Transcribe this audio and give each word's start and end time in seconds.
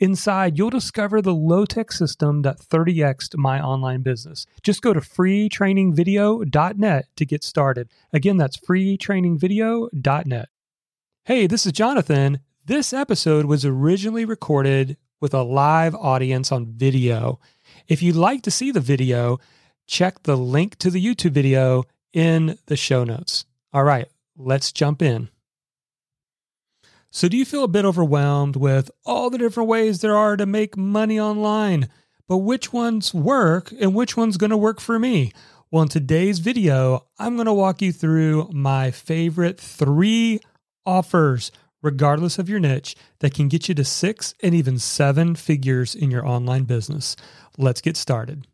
Inside, 0.00 0.56
you'll 0.56 0.70
discover 0.70 1.20
the 1.20 1.34
low 1.34 1.64
tech 1.64 1.90
system 1.90 2.42
that 2.42 2.60
30xed 2.60 3.36
my 3.36 3.60
online 3.60 4.02
business. 4.02 4.46
Just 4.62 4.80
go 4.80 4.92
to 4.92 5.00
freetrainingvideo.net 5.00 7.06
to 7.16 7.26
get 7.26 7.42
started. 7.42 7.88
Again, 8.12 8.36
that's 8.36 8.58
freetrainingvideo.net. 8.58 10.48
Hey, 11.24 11.48
this 11.48 11.66
is 11.66 11.72
Jonathan. 11.72 12.38
This 12.64 12.92
episode 12.92 13.46
was 13.46 13.64
originally 13.64 14.24
recorded 14.24 14.96
with 15.20 15.34
a 15.34 15.42
live 15.42 15.96
audience 15.96 16.52
on 16.52 16.66
video. 16.66 17.40
If 17.88 18.00
you'd 18.02 18.14
like 18.14 18.42
to 18.42 18.52
see 18.52 18.70
the 18.70 18.80
video, 18.80 19.40
check 19.86 20.22
the 20.22 20.36
link 20.36 20.76
to 20.78 20.90
the 20.90 21.04
YouTube 21.04 21.32
video 21.32 21.82
in 22.12 22.56
the 22.66 22.76
show 22.76 23.02
notes. 23.02 23.46
All 23.72 23.84
right, 23.84 24.06
let's 24.36 24.70
jump 24.70 25.02
in. 25.02 25.28
So, 27.10 27.26
do 27.26 27.38
you 27.38 27.46
feel 27.46 27.64
a 27.64 27.68
bit 27.68 27.86
overwhelmed 27.86 28.54
with 28.54 28.90
all 29.06 29.30
the 29.30 29.38
different 29.38 29.68
ways 29.68 30.00
there 30.00 30.16
are 30.16 30.36
to 30.36 30.44
make 30.44 30.76
money 30.76 31.18
online? 31.18 31.88
But 32.28 32.38
which 32.38 32.70
ones 32.70 33.14
work 33.14 33.72
and 33.80 33.94
which 33.94 34.14
one's 34.14 34.36
going 34.36 34.50
to 34.50 34.58
work 34.58 34.78
for 34.78 34.98
me? 34.98 35.32
Well, 35.70 35.84
in 35.84 35.88
today's 35.88 36.38
video, 36.38 37.06
I'm 37.18 37.36
going 37.36 37.46
to 37.46 37.52
walk 37.54 37.80
you 37.80 37.92
through 37.92 38.50
my 38.52 38.90
favorite 38.90 39.58
three 39.58 40.40
offers, 40.84 41.50
regardless 41.80 42.38
of 42.38 42.50
your 42.50 42.60
niche, 42.60 42.94
that 43.20 43.32
can 43.32 43.48
get 43.48 43.70
you 43.70 43.74
to 43.76 43.84
six 43.84 44.34
and 44.42 44.54
even 44.54 44.78
seven 44.78 45.34
figures 45.34 45.94
in 45.94 46.10
your 46.10 46.26
online 46.26 46.64
business. 46.64 47.16
Let's 47.56 47.80
get 47.80 47.96
started. 47.96 48.46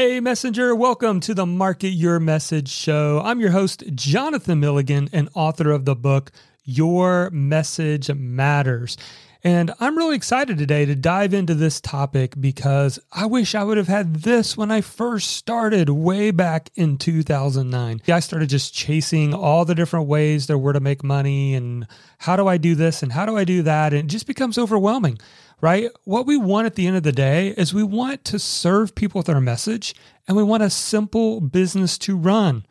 Hey, 0.00 0.18
Messenger, 0.18 0.74
welcome 0.74 1.20
to 1.20 1.34
the 1.34 1.44
Market 1.44 1.90
Your 1.90 2.18
Message 2.18 2.70
show. 2.70 3.20
I'm 3.22 3.38
your 3.38 3.50
host, 3.50 3.84
Jonathan 3.94 4.58
Milligan, 4.58 5.10
and 5.12 5.28
author 5.34 5.70
of 5.72 5.84
the 5.84 5.94
book, 5.94 6.32
Your 6.64 7.28
Message 7.28 8.10
Matters. 8.10 8.96
And 9.44 9.74
I'm 9.78 9.98
really 9.98 10.16
excited 10.16 10.56
today 10.56 10.86
to 10.86 10.94
dive 10.94 11.34
into 11.34 11.54
this 11.54 11.82
topic 11.82 12.32
because 12.40 12.98
I 13.12 13.26
wish 13.26 13.54
I 13.54 13.62
would 13.62 13.76
have 13.76 13.88
had 13.88 14.16
this 14.16 14.56
when 14.56 14.70
I 14.70 14.80
first 14.80 15.32
started 15.32 15.90
way 15.90 16.30
back 16.30 16.70
in 16.76 16.96
2009. 16.96 18.00
I 18.08 18.20
started 18.20 18.48
just 18.48 18.72
chasing 18.72 19.34
all 19.34 19.66
the 19.66 19.74
different 19.74 20.08
ways 20.08 20.46
there 20.46 20.56
were 20.56 20.72
to 20.72 20.80
make 20.80 21.04
money 21.04 21.54
and 21.54 21.86
how 22.16 22.36
do 22.36 22.48
I 22.48 22.56
do 22.56 22.74
this 22.74 23.02
and 23.02 23.12
how 23.12 23.26
do 23.26 23.36
I 23.36 23.44
do 23.44 23.60
that? 23.64 23.92
And 23.92 24.04
it 24.04 24.10
just 24.10 24.26
becomes 24.26 24.56
overwhelming 24.56 25.18
right? 25.60 25.90
What 26.04 26.26
we 26.26 26.36
want 26.36 26.66
at 26.66 26.74
the 26.74 26.86
end 26.86 26.96
of 26.96 27.02
the 27.02 27.12
day 27.12 27.48
is 27.56 27.74
we 27.74 27.82
want 27.82 28.24
to 28.26 28.38
serve 28.38 28.94
people 28.94 29.18
with 29.18 29.28
our 29.28 29.40
message 29.40 29.94
and 30.26 30.36
we 30.36 30.42
want 30.42 30.62
a 30.62 30.70
simple 30.70 31.40
business 31.40 31.98
to 31.98 32.16
run. 32.16 32.66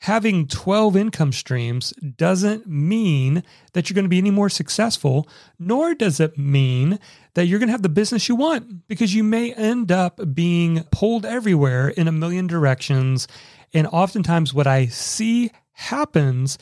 Having 0.00 0.48
12 0.48 0.96
income 0.96 1.32
streams 1.32 1.92
doesn't 1.92 2.66
mean 2.66 3.42
that 3.72 3.88
you're 3.88 3.94
going 3.94 4.04
to 4.04 4.10
be 4.10 4.18
any 4.18 4.30
more 4.30 4.50
successful, 4.50 5.26
nor 5.58 5.94
does 5.94 6.20
it 6.20 6.36
mean 6.36 6.98
that 7.34 7.46
you're 7.46 7.58
going 7.58 7.68
to 7.68 7.72
have 7.72 7.82
the 7.82 7.88
business 7.88 8.28
you 8.28 8.36
want 8.36 8.86
because 8.86 9.14
you 9.14 9.24
may 9.24 9.54
end 9.54 9.90
up 9.90 10.20
being 10.34 10.84
pulled 10.90 11.24
everywhere 11.24 11.88
in 11.88 12.06
a 12.06 12.12
million 12.12 12.46
directions. 12.46 13.26
And 13.72 13.86
oftentimes, 13.86 14.52
what 14.52 14.66
I 14.66 14.86
see 14.86 15.50
happens 15.72 16.58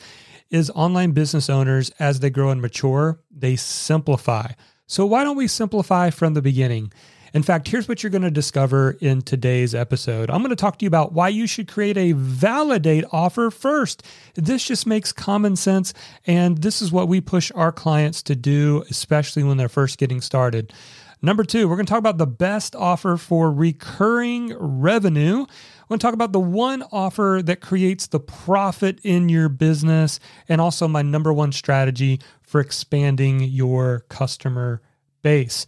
is 0.49 0.69
online 0.69 1.11
business 1.11 1.49
owners, 1.49 1.89
as 1.99 2.21
they 2.21 2.29
grow 2.29 2.49
and 2.49 2.61
mature, 2.61 3.19
they 3.29 3.57
simplify. 3.57 4.51
So, 4.87 5.05
why 5.05 5.23
don't 5.23 5.37
we 5.37 5.47
simplify 5.47 6.09
from 6.09 6.33
the 6.33 6.41
beginning? 6.41 6.91
In 7.33 7.41
fact, 7.41 7.67
here's 7.67 7.87
what 7.87 8.03
you're 8.03 8.11
going 8.11 8.21
to 8.21 8.29
discover 8.31 8.95
in 9.01 9.23
today's 9.23 9.73
episode. 9.73 10.29
I'm 10.29 10.41
going 10.41 10.51
to 10.51 10.55
talk 10.55 10.77
to 10.77 10.85
you 10.85 10.87
about 10.87 11.13
why 11.13 11.29
you 11.29 11.47
should 11.47 11.67
create 11.67 11.97
a 11.97 12.11
validate 12.11 13.05
offer 13.11 13.49
first. 13.49 14.03
This 14.35 14.63
just 14.63 14.85
makes 14.85 15.11
common 15.11 15.55
sense, 15.55 15.93
and 16.27 16.59
this 16.59 16.79
is 16.79 16.91
what 16.91 17.07
we 17.07 17.21
push 17.21 17.51
our 17.55 17.71
clients 17.71 18.21
to 18.23 18.35
do, 18.35 18.83
especially 18.89 19.43
when 19.43 19.57
they're 19.57 19.67
first 19.67 19.97
getting 19.97 20.21
started. 20.21 20.73
Number 21.23 21.45
two, 21.45 21.67
we're 21.69 21.77
going 21.77 21.85
to 21.85 21.89
talk 21.89 21.99
about 21.99 22.17
the 22.17 22.27
best 22.27 22.75
offer 22.75 23.17
for 23.17 23.51
recurring 23.51 24.53
revenue. 24.59 25.45
We're 25.93 25.97
to 25.99 26.05
talk 26.07 26.15
about 26.15 26.31
the 26.31 26.39
one 26.39 26.83
offer 26.91 27.41
that 27.45 27.61
creates 27.61 28.07
the 28.07 28.19
profit 28.19 28.99
in 29.03 29.29
your 29.29 29.47
business, 29.47 30.19
and 30.49 30.59
also 30.59 30.87
my 30.87 31.03
number 31.03 31.31
one 31.31 31.51
strategy 31.51 32.19
for 32.41 32.59
expanding 32.59 33.41
your 33.41 33.99
customer 34.09 34.81
base. 35.21 35.67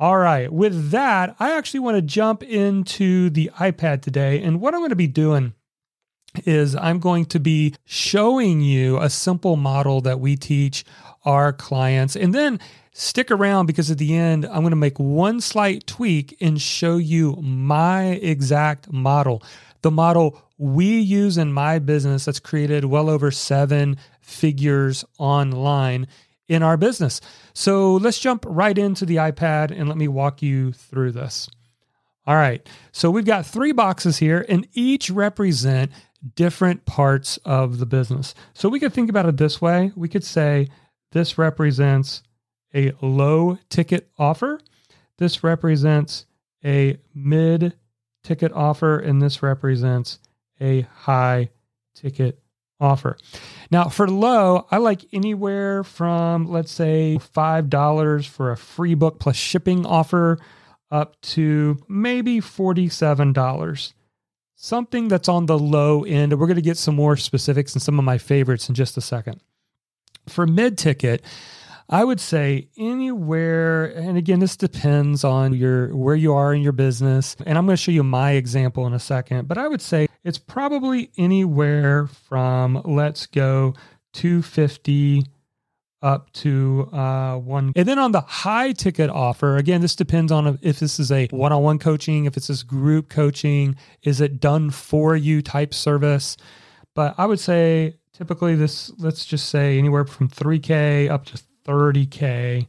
All 0.00 0.18
right, 0.18 0.52
with 0.52 0.90
that, 0.90 1.36
I 1.38 1.56
actually 1.56 1.78
want 1.80 1.96
to 1.96 2.02
jump 2.02 2.42
into 2.42 3.30
the 3.30 3.50
iPad 3.58 4.02
today. 4.02 4.42
And 4.42 4.60
what 4.60 4.74
I'm 4.74 4.80
going 4.80 4.90
to 4.90 4.96
be 4.96 5.06
doing 5.06 5.54
is 6.44 6.74
I'm 6.76 6.98
going 6.98 7.26
to 7.26 7.40
be 7.40 7.74
showing 7.84 8.60
you 8.60 8.98
a 8.98 9.10
simple 9.10 9.56
model 9.56 10.00
that 10.02 10.20
we 10.20 10.36
teach 10.36 10.84
our 11.24 11.52
clients. 11.52 12.16
And 12.16 12.34
then 12.34 12.60
stick 12.92 13.30
around 13.30 13.66
because 13.66 13.90
at 13.90 13.98
the 13.98 14.14
end, 14.14 14.44
I'm 14.46 14.60
going 14.60 14.70
to 14.70 14.76
make 14.76 14.98
one 14.98 15.40
slight 15.40 15.86
tweak 15.86 16.36
and 16.40 16.60
show 16.60 16.96
you 16.96 17.36
my 17.36 18.04
exact 18.04 18.92
model. 18.92 19.42
The 19.82 19.90
model 19.90 20.40
we 20.58 21.00
use 21.00 21.36
in 21.36 21.52
my 21.52 21.78
business 21.78 22.24
that's 22.24 22.40
created 22.40 22.84
well 22.84 23.10
over 23.10 23.30
seven 23.30 23.96
figures 24.20 25.04
online 25.18 26.06
in 26.48 26.62
our 26.62 26.76
business. 26.76 27.20
So 27.52 27.94
let's 27.94 28.18
jump 28.18 28.44
right 28.46 28.76
into 28.76 29.04
the 29.04 29.16
iPad 29.16 29.70
and 29.70 29.88
let 29.88 29.98
me 29.98 30.08
walk 30.08 30.42
you 30.42 30.72
through 30.72 31.12
this. 31.12 31.48
All 32.26 32.36
right. 32.36 32.66
So 32.92 33.10
we've 33.10 33.24
got 33.24 33.46
three 33.46 33.72
boxes 33.72 34.18
here, 34.18 34.46
and 34.48 34.66
each 34.72 35.10
represent 35.10 35.92
different 36.36 36.84
parts 36.86 37.38
of 37.44 37.78
the 37.78 37.86
business. 37.86 38.34
So 38.54 38.68
we 38.68 38.80
could 38.80 38.92
think 38.92 39.10
about 39.10 39.26
it 39.26 39.36
this 39.36 39.60
way 39.60 39.92
we 39.94 40.08
could 40.08 40.24
say 40.24 40.68
this 41.12 41.38
represents 41.38 42.22
a 42.74 42.92
low 43.00 43.58
ticket 43.68 44.10
offer, 44.18 44.60
this 45.18 45.44
represents 45.44 46.26
a 46.64 46.98
mid 47.14 47.74
ticket 48.22 48.52
offer, 48.52 48.98
and 48.98 49.22
this 49.22 49.42
represents 49.42 50.18
a 50.60 50.82
high 50.82 51.50
ticket 51.94 52.40
offer. 52.80 53.16
Now, 53.70 53.88
for 53.88 54.08
low, 54.08 54.66
I 54.70 54.78
like 54.78 55.06
anywhere 55.12 55.84
from, 55.84 56.46
let's 56.50 56.72
say, 56.72 57.18
$5 57.20 58.26
for 58.26 58.50
a 58.50 58.56
free 58.56 58.94
book 58.94 59.20
plus 59.20 59.36
shipping 59.36 59.86
offer 59.86 60.38
up 60.90 61.20
to 61.22 61.78
maybe 61.88 62.40
$47 62.40 63.92
something 64.64 65.08
that's 65.08 65.28
on 65.28 65.44
the 65.44 65.58
low 65.58 66.04
end. 66.04 66.32
We're 66.32 66.46
going 66.46 66.56
to 66.56 66.62
get 66.62 66.78
some 66.78 66.94
more 66.94 67.18
specifics 67.18 67.74
and 67.74 67.82
some 67.82 67.98
of 67.98 68.04
my 68.04 68.16
favorites 68.16 68.68
in 68.68 68.74
just 68.74 68.96
a 68.96 69.02
second. 69.02 69.40
For 70.26 70.46
mid 70.46 70.78
ticket, 70.78 71.22
I 71.90 72.02
would 72.02 72.18
say 72.18 72.68
anywhere, 72.78 73.84
and 73.84 74.16
again, 74.16 74.38
this 74.38 74.56
depends 74.56 75.22
on 75.22 75.52
your 75.52 75.94
where 75.94 76.14
you 76.14 76.32
are 76.32 76.54
in 76.54 76.62
your 76.62 76.72
business. 76.72 77.36
And 77.44 77.58
I'm 77.58 77.66
going 77.66 77.76
to 77.76 77.82
show 77.82 77.92
you 77.92 78.02
my 78.02 78.32
example 78.32 78.86
in 78.86 78.94
a 78.94 78.98
second, 78.98 79.48
but 79.48 79.58
I 79.58 79.68
would 79.68 79.82
say 79.82 80.08
it's 80.24 80.38
probably 80.38 81.10
anywhere 81.18 82.06
from 82.06 82.80
let's 82.86 83.26
go 83.26 83.74
250 84.14 85.24
up 86.04 86.30
to 86.34 86.88
uh, 86.92 87.36
one. 87.38 87.72
And 87.74 87.88
then 87.88 87.98
on 87.98 88.12
the 88.12 88.20
high 88.20 88.72
ticket 88.72 89.10
offer, 89.10 89.56
again, 89.56 89.80
this 89.80 89.96
depends 89.96 90.30
on 90.30 90.58
if 90.62 90.78
this 90.78 91.00
is 91.00 91.10
a 91.10 91.26
one 91.28 91.52
on 91.52 91.62
one 91.62 91.78
coaching, 91.78 92.26
if 92.26 92.36
it's 92.36 92.48
this 92.48 92.62
group 92.62 93.08
coaching, 93.08 93.74
is 94.02 94.20
it 94.20 94.38
done 94.38 94.70
for 94.70 95.16
you 95.16 95.42
type 95.42 95.72
service. 95.72 96.36
But 96.94 97.14
I 97.18 97.26
would 97.26 97.40
say 97.40 97.96
typically 98.12 98.54
this, 98.54 98.92
let's 98.98 99.24
just 99.24 99.48
say 99.48 99.78
anywhere 99.78 100.04
from 100.04 100.28
3K 100.28 101.10
up 101.10 101.24
to 101.26 101.42
30K 101.66 102.68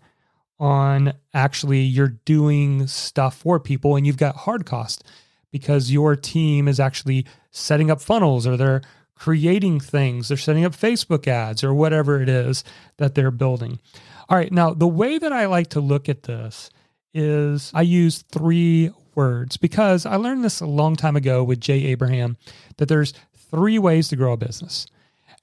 on 0.58 1.14
actually 1.34 1.82
you're 1.82 2.18
doing 2.24 2.88
stuff 2.88 3.36
for 3.36 3.60
people 3.60 3.98
and 3.98 4.08
you've 4.08 4.18
got 4.18 4.36
hard 4.38 4.66
cost 4.66 5.04
because 5.52 5.92
your 5.92 6.16
team 6.16 6.70
is 6.70 6.80
actually 6.80 7.26
setting 7.52 7.92
up 7.92 8.02
funnels 8.02 8.48
or 8.48 8.56
they're 8.56 8.82
creating 9.16 9.80
things, 9.80 10.28
they're 10.28 10.38
setting 10.38 10.66
up 10.66 10.74
Facebook 10.74 11.28
ads 11.28 11.64
or 11.64 11.74
whatever 11.74 12.22
it 12.22 12.30
is 12.30 12.64
that 12.98 13.16
they're 13.16 13.32
building. 13.32 13.80
All 14.30 14.38
right, 14.38 14.52
now 14.52 14.74
the 14.74 14.88
way 14.88 15.18
that 15.18 15.32
I 15.32 15.46
like 15.46 15.70
to 15.70 15.80
look 15.80 16.10
at 16.10 16.24
this 16.24 16.70
is 17.14 17.72
I 17.74 17.82
use 17.82 18.24
three 18.24 18.92
words 19.16 19.58
because 19.58 20.06
I 20.06 20.18
learned 20.18 20.44
this 20.44 20.60
a 20.60 20.66
long 20.66 20.96
time 20.96 21.16
ago 21.16 21.44
with 21.44 21.62
Jay 21.62 21.86
Abraham 21.86 22.38
that 22.78 22.90
there's 22.90 23.14
three 23.34 23.80
ways 23.80 24.10
to 24.10 24.16
grow 24.16 24.34
a 24.34 24.38
business. 24.38 24.86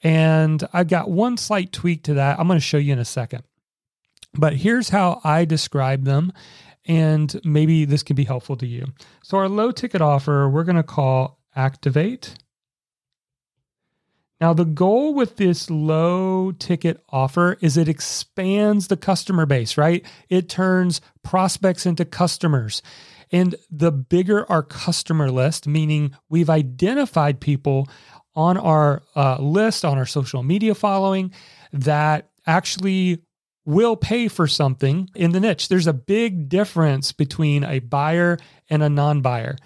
And 0.03 0.67
I've 0.73 0.89
got 0.89 1.11
one 1.11 1.37
slight 1.37 1.73
tweak 1.73 2.03
to 2.05 2.15
that. 2.15 2.39
I'm 2.39 2.47
going 2.47 2.59
to 2.59 2.61
show 2.61 2.77
you 2.77 2.93
in 2.93 2.99
a 2.99 3.05
second. 3.05 3.45
But 4.35 4.55
here's 4.55 4.89
how 4.89 5.21
I 5.25 5.45
describe 5.45 6.05
them, 6.05 6.33
and 6.87 7.41
maybe 7.45 7.85
this 7.85 8.03
can 8.03 8.17
be 8.17 8.25
helpful 8.25 8.57
to 8.57 8.67
you. 8.67 8.87
So, 9.23 9.37
our 9.37 9.49
low 9.49 9.71
ticket 9.71 10.01
offer, 10.01 10.49
we're 10.49 10.65
going 10.65 10.77
to 10.77 10.83
call 10.83 11.39
Activate. 11.55 12.35
Now, 14.43 14.53
the 14.53 14.65
goal 14.65 15.15
with 15.15 15.37
this 15.37 15.71
low 15.71 16.51
ticket 16.51 17.01
offer 17.11 17.59
is 17.61 17.77
it 17.77 17.89
expands 17.89 18.89
the 18.89 18.97
customer 18.97 19.47
base, 19.47 19.79
right? 19.79 20.05
It 20.29 20.49
turns 20.49 21.01
prospects 21.23 21.87
into 21.87 22.05
customers. 22.05 22.83
And 23.31 23.55
the 23.71 23.93
bigger 23.93 24.45
our 24.51 24.65
customer 24.65 25.31
list, 25.31 25.69
meaning 25.69 26.17
we've 26.29 26.51
identified 26.51 27.39
people 27.39 27.89
on 28.35 28.57
our 28.57 29.05
uh, 29.15 29.37
list, 29.41 29.85
on 29.85 29.97
our 29.97 30.07
social 30.07 30.43
media 30.43 30.75
following, 30.75 31.33
that 31.73 32.31
actually 32.45 33.23
will 33.65 33.95
pay 33.95 34.27
for 34.27 34.49
something 34.49 35.09
in 35.15 35.31
the 35.31 35.39
niche. 35.39 35.69
There's 35.69 35.87
a 35.87 35.93
big 35.93 36.49
difference 36.49 37.13
between 37.13 37.63
a 37.63 37.79
buyer 37.79 38.39
and 38.69 38.83
a 38.83 38.89
non 38.89 39.21
buyer, 39.21 39.57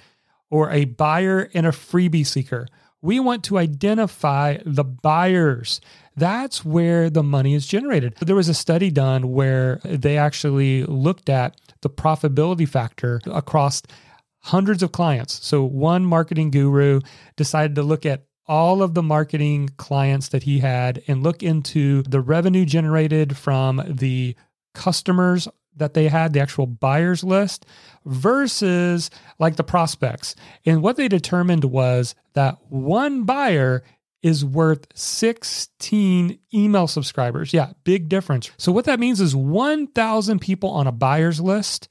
or 0.51 0.71
a 0.71 0.85
buyer 0.85 1.49
and 1.55 1.67
a 1.67 1.71
freebie 1.71 2.27
seeker 2.27 2.67
we 3.03 3.21
want 3.21 3.45
to 3.45 3.59
identify 3.59 4.59
the 4.65 4.85
buyers. 4.85 5.81
That's 6.17 6.65
where 6.65 7.11
the 7.11 7.23
money 7.23 7.55
is 7.55 7.67
generated. 7.67 8.15
There 8.21 8.37
was 8.37 8.49
a 8.49 8.55
study 8.55 8.91
done 8.91 9.33
where 9.33 9.81
they 9.85 10.17
actually 10.17 10.85
looked 10.85 11.29
at 11.29 11.61
the 11.83 11.91
profitability 11.91 12.69
factor 12.69 13.21
across 13.27 13.83
hundreds 14.41 14.83
of 14.83 14.93
clients. 14.93 15.45
So, 15.45 15.65
one 15.65 16.05
marketing 16.05 16.51
guru 16.51 17.01
decided 17.37 17.75
to 17.77 17.83
look 17.83 18.07
at 18.07 18.25
all 18.49 18.83
of 18.83 18.95
the 18.95 19.03
marketing 19.03 19.71
clients 19.77 20.29
that 20.29 20.45
he 20.45 20.61
had 20.61 21.03
and 21.09 21.23
look 21.23 21.43
into 21.43 22.03
the 22.03 22.21
revenue 22.21 22.65
generated 22.65 23.37
from 23.37 23.83
the 23.89 24.37
customers 24.73 25.49
that 25.77 25.95
they 25.95 26.09
had, 26.09 26.33
the 26.33 26.41
actual 26.41 26.67
buyers 26.67 27.23
list, 27.23 27.67
versus 28.05 29.11
like 29.39 29.57
the 29.57 29.65
prospects. 29.65 30.35
And 30.65 30.83
what 30.83 30.97
they 30.97 31.09
determined 31.09 31.65
was 31.65 32.15
that 32.35 32.59
one 32.69 33.25
buyer 33.25 33.83
is 34.23 34.45
worth 34.45 34.87
16 34.95 36.39
email 36.53 36.87
subscribers. 36.87 37.53
Yeah, 37.53 37.73
big 37.85 38.09
difference. 38.09 38.51
So, 38.57 38.73
what 38.73 38.87
that 38.87 38.99
means 38.99 39.21
is 39.21 39.37
1,000 39.37 40.41
people 40.41 40.71
on 40.71 40.87
a 40.87 40.93
buyer's 40.93 41.41
list 41.41 41.89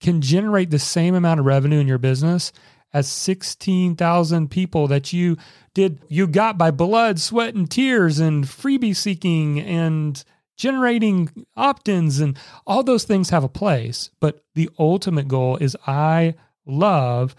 can 0.00 0.20
generate 0.20 0.70
the 0.70 0.78
same 0.78 1.14
amount 1.14 1.40
of 1.40 1.46
revenue 1.46 1.78
in 1.78 1.88
your 1.88 1.98
business 1.98 2.52
as 2.92 3.08
16,000 3.08 4.50
people 4.50 4.88
that 4.88 5.12
you 5.12 5.36
did, 5.74 6.00
you 6.08 6.26
got 6.26 6.58
by 6.58 6.70
blood, 6.70 7.20
sweat, 7.20 7.54
and 7.54 7.70
tears 7.70 8.18
and 8.18 8.44
freebie 8.44 8.96
seeking 8.96 9.60
and 9.60 10.24
generating 10.60 11.46
opt 11.56 11.88
ins 11.88 12.20
and 12.20 12.38
all 12.66 12.82
those 12.82 13.04
things 13.04 13.30
have 13.30 13.42
a 13.42 13.48
place. 13.48 14.10
But 14.20 14.44
the 14.54 14.68
ultimate 14.78 15.26
goal 15.26 15.56
is 15.56 15.74
I 15.86 16.34
love 16.66 17.34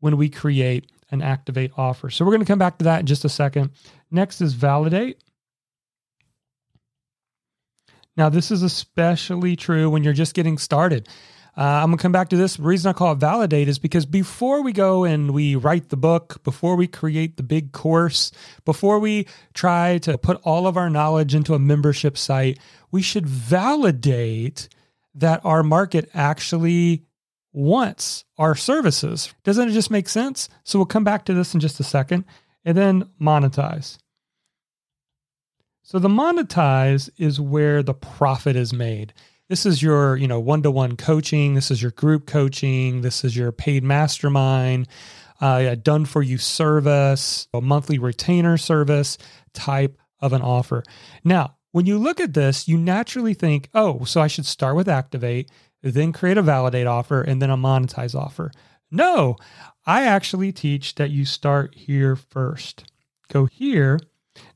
when 0.00 0.18
we 0.18 0.28
create 0.28 0.92
an 1.10 1.22
activate 1.22 1.72
offer. 1.78 2.10
So 2.10 2.24
we're 2.24 2.32
going 2.32 2.42
to 2.42 2.46
come 2.46 2.58
back 2.58 2.76
to 2.78 2.84
that 2.84 3.00
in 3.00 3.06
just 3.06 3.24
a 3.24 3.30
second. 3.30 3.70
Next 4.10 4.42
is 4.42 4.52
validate. 4.52 5.18
Now, 8.18 8.28
this 8.28 8.50
is 8.50 8.62
especially 8.62 9.56
true 9.56 9.88
when 9.88 10.04
you're 10.04 10.12
just 10.12 10.34
getting 10.34 10.58
started. 10.58 11.08
Uh, 11.58 11.80
I'm 11.82 11.90
to 11.90 11.96
come 11.96 12.12
back 12.12 12.28
to 12.28 12.36
this. 12.36 12.54
The 12.54 12.62
reason 12.62 12.88
I 12.88 12.92
call 12.92 13.10
it 13.10 13.16
validate 13.16 13.66
is 13.66 13.80
because 13.80 14.06
before 14.06 14.62
we 14.62 14.72
go 14.72 15.02
and 15.02 15.32
we 15.32 15.56
write 15.56 15.88
the 15.88 15.96
book, 15.96 16.40
before 16.44 16.76
we 16.76 16.86
create 16.86 17.36
the 17.36 17.42
big 17.42 17.72
course, 17.72 18.30
before 18.64 19.00
we 19.00 19.26
try 19.54 19.98
to 19.98 20.16
put 20.16 20.40
all 20.44 20.68
of 20.68 20.76
our 20.76 20.88
knowledge 20.88 21.34
into 21.34 21.54
a 21.54 21.58
membership 21.58 22.16
site, 22.16 22.60
we 22.92 23.02
should 23.02 23.26
validate 23.26 24.68
that 25.16 25.44
our 25.44 25.64
market 25.64 26.08
actually 26.14 27.02
wants 27.52 28.24
our 28.36 28.54
services. 28.54 29.34
Doesn't 29.42 29.68
it 29.68 29.72
just 29.72 29.90
make 29.90 30.08
sense? 30.08 30.48
So 30.62 30.78
we'll 30.78 30.86
come 30.86 31.02
back 31.02 31.24
to 31.24 31.34
this 31.34 31.54
in 31.54 31.60
just 31.60 31.80
a 31.80 31.84
second. 31.84 32.24
And 32.64 32.78
then 32.78 33.08
monetize. 33.20 33.98
So 35.82 35.98
the 35.98 36.08
monetize 36.08 37.10
is 37.16 37.40
where 37.40 37.82
the 37.82 37.94
profit 37.94 38.54
is 38.54 38.72
made 38.72 39.12
this 39.48 39.64
is 39.64 39.82
your 39.82 40.16
you 40.16 40.28
know 40.28 40.40
one-to-one 40.40 40.96
coaching. 40.96 41.54
This 41.54 41.70
is 41.70 41.80
your 41.82 41.90
group 41.92 42.26
coaching. 42.26 43.00
This 43.00 43.24
is 43.24 43.36
your 43.36 43.50
paid 43.52 43.82
mastermind. 43.82 44.88
Uh, 45.40 45.76
done 45.76 46.04
for 46.04 46.22
you 46.22 46.36
service 46.36 47.46
a 47.54 47.60
monthly 47.60 47.98
retainer 47.98 48.56
service 48.56 49.18
type 49.54 49.96
of 50.20 50.32
an 50.32 50.42
offer. 50.42 50.82
Now 51.24 51.56
when 51.72 51.86
you 51.86 51.98
look 51.98 52.20
at 52.20 52.34
this 52.34 52.66
you 52.66 52.76
naturally 52.76 53.34
think 53.34 53.68
oh 53.74 54.02
so 54.04 54.20
i 54.20 54.26
should 54.26 54.46
start 54.46 54.74
with 54.74 54.88
activate 54.88 55.50
then 55.82 56.12
create 56.12 56.38
a 56.38 56.42
validate 56.42 56.86
offer 56.86 57.20
and 57.20 57.40
then 57.40 57.50
a 57.50 57.56
monetize 57.56 58.14
offer. 58.14 58.50
No 58.90 59.36
i 59.86 60.04
actually 60.04 60.52
teach 60.52 60.96
that 60.96 61.10
you 61.10 61.24
start 61.24 61.74
here 61.74 62.16
first. 62.16 62.90
Go 63.30 63.46
here. 63.46 64.00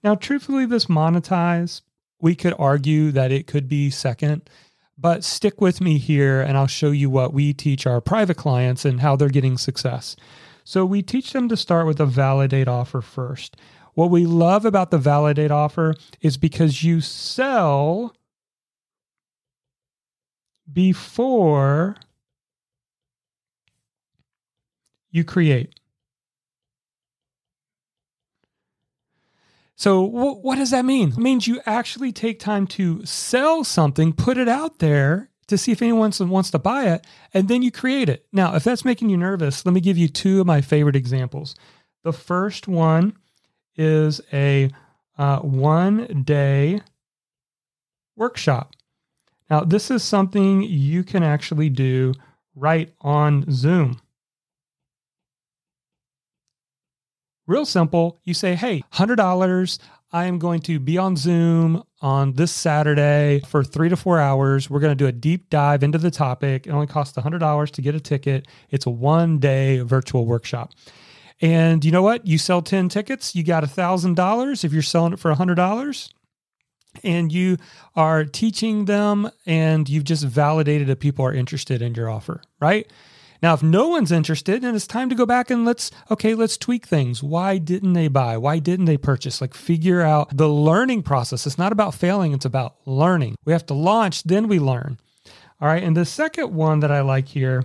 Now 0.03 0.15
truthfully 0.17 0.67
this 0.67 0.87
monetize 0.87 1.83
we 2.21 2.35
could 2.35 2.55
argue 2.59 3.11
that 3.13 3.33
it 3.33 3.47
could 3.47 3.69
be 3.69 3.89
second 3.89 4.49
but 5.03 5.25
stick 5.25 5.61
with 5.61 5.81
me 5.81 5.99
here 5.99 6.41
and 6.41 6.57
I'll 6.57 6.69
show 6.69 6.93
you 6.93 7.11
what 7.11 7.35
we 7.35 7.53
teach 7.53 7.87
our 7.87 8.01
private 8.01 8.37
clients 8.37 8.85
and 8.85 9.01
how 9.01 9.17
they're 9.17 9.29
getting 9.29 9.59
success. 9.59 10.15
So 10.63 10.87
we 10.87 11.03
teach 11.03 11.33
them 11.33 11.49
to 11.49 11.57
start 11.57 11.89
with 11.89 11.99
a 11.99 12.07
validate 12.07 12.69
offer 12.69 13.01
first. 13.01 13.57
What 13.95 14.11
we 14.11 14.25
love 14.25 14.65
about 14.65 14.93
the 14.93 14.99
validate 14.99 15.51
offer 15.51 15.95
is 16.21 16.37
because 16.37 16.85
you 16.85 17.01
sell 17.01 18.15
before 20.73 21.97
you 25.11 25.25
create. 25.25 25.75
So, 29.83 30.07
wh- 30.07 30.45
what 30.45 30.59
does 30.59 30.71
that 30.71 30.85
mean? 30.85 31.09
It 31.09 31.19
means 31.19 31.49
you 31.49 31.61
actually 31.67 32.13
take 32.13 32.39
time 32.39 32.69
to 32.69 33.05
sell 33.05 33.65
something, 33.65 34.13
put 34.13 34.39
it 34.39 34.47
out 34.47 34.79
there 34.79 35.29
to 35.49 35.59
see 35.59 35.73
if 35.73 35.83
anyone 35.83 36.13
wants 36.21 36.53
to 36.53 36.59
buy 36.61 36.85
it, 36.85 37.05
and 37.35 37.49
then 37.49 37.63
you 37.63 37.73
create 37.73 38.09
it. 38.09 38.25
Now, 38.31 38.55
if 38.55 38.63
that's 38.63 38.85
making 38.85 39.11
you 39.11 39.17
nervous, 39.17 39.67
let 39.67 39.75
me 39.75 39.81
give 39.81 39.99
you 39.99 40.07
two 40.07 40.41
of 40.41 40.47
my 40.47 40.61
favorite 40.61 40.95
examples. 40.95 41.57
The 42.05 42.13
first 42.13 42.69
one 42.69 43.17
is 43.75 44.21
a 44.33 44.71
uh, 45.19 45.41
one 45.41 46.23
day 46.23 46.83
workshop. 48.15 48.75
Now, 49.51 49.65
this 49.65 49.91
is 49.91 50.05
something 50.05 50.63
you 50.63 51.03
can 51.03 51.25
actually 51.25 51.71
do 51.71 52.15
right 52.55 52.95
on 53.01 53.51
Zoom. 53.51 54.01
Real 57.47 57.67
simple. 57.67 58.21
You 58.25 58.35
say, 58.35 58.55
hey, 58.55 58.83
$100. 58.95 59.79
I 60.15 60.27
am 60.27 60.39
going 60.39 60.61
to 60.63 60.79
be 60.79 60.99
on 60.99 61.17
Zoom 61.17 61.83
on 62.03 62.35
this 62.35 62.53
Saturday 62.53 63.41
for 63.49 63.65
three 63.65 63.89
to 63.89 63.97
four 63.97 64.19
hours. 64.21 64.69
We're 64.69 64.81
going 64.81 64.91
to 64.91 64.95
do 64.95 65.07
a 65.07 65.13
deep 65.13 65.49
dive 65.49 65.83
into 65.83 65.99
the 65.99 66.11
topic. 66.11 66.67
It 66.67 66.71
only 66.71 66.87
costs 66.87 67.17
$100 67.17 67.71
to 67.71 67.83
get 67.83 67.95
a 67.95 68.01
ticket. 68.01 68.47
It's 68.71 68.85
a 68.87 68.91
one 68.91 69.39
day 69.39 69.81
virtual 69.81 70.27
workshop. 70.27 70.73
And 71.41 71.85
you 71.85 71.91
know 71.91 72.03
what? 72.03 72.27
You 72.27 72.39
sell 72.39 72.63
10 72.63 72.89
tickets, 72.91 73.35
you 73.35 73.43
got 73.43 73.65
$1,000 73.65 74.65
if 74.65 74.73
you're 74.73 74.83
selling 74.83 75.15
it 75.15 75.19
for 75.19 75.33
$100. 75.35 76.13
and 77.03 77.33
you 77.33 77.57
are 77.97 78.25
teaching 78.25 78.85
them 78.85 79.31
and 79.47 79.89
you've 79.89 80.05
just 80.05 80.25
validated 80.25 80.89
that 80.89 81.01
people 81.01 81.25
are 81.25 81.33
interested 81.33 81.83
in 81.83 81.95
your 81.95 82.11
offer, 82.11 82.43
right? 82.61 82.91
Now, 83.43 83.55
if 83.55 83.63
no 83.63 83.89
one's 83.89 84.13
interested, 84.13 84.63
then 84.63 84.77
it's 84.77 84.87
time 84.87 85.09
to 85.09 85.17
go 85.17 85.27
back 85.27 85.51
and 85.51 85.65
let's, 85.65 85.91
okay, 86.11 86.35
let's 86.35 86.57
tweak 86.57 86.87
things. 86.87 87.23
Why 87.23 87.59
didn't 87.59 87.95
they 87.95 88.07
buy? 88.07 88.37
Why 88.37 88.61
didn't 88.61 88.85
they 88.85 88.97
purchase? 88.97 89.41
Like 89.41 89.53
figure 89.53 90.01
out 90.01 90.37
the 90.37 90.49
learning 90.49 91.03
process. 91.03 91.47
It's 91.47 91.59
not 91.59 91.73
about 91.73 91.95
failing, 91.95 92.33
it's 92.33 92.45
about 92.45 92.77
learning. 92.87 93.37
We 93.45 93.53
have 93.53 93.67
to 93.67 93.75
launch, 93.75 94.23
then 94.23 94.47
we 94.47 94.61
learn. 94.61 94.99
All 95.61 95.69
right. 95.69 95.83
And 95.83 95.97
the 95.97 96.05
second 96.05 96.55
one 96.55 96.81
that 96.81 96.93
I 96.93 97.01
like 97.01 97.29
here 97.29 97.65